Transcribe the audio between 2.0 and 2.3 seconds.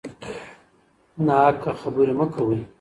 مه